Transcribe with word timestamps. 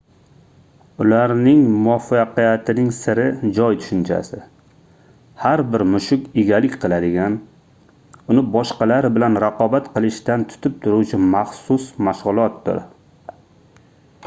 ularning 1.03 1.59
muvaffaqiyatining 1.87 2.85
siri 2.99 3.25
joy 3.57 3.75
tushunchasi 3.83 4.39
har 5.43 5.61
bir 5.75 5.83
mushuk 5.95 6.23
egalik 6.45 6.77
qiladigan 6.85 7.35
uni 8.35 8.43
boshqalar 8.57 9.09
bilan 9.19 9.39
raqobat 9.45 9.91
qilishdan 9.99 10.47
tutib 10.55 10.79
turuvchi 10.87 11.21
maxsus 11.35 11.85
mashgʻulotdir 12.09 12.81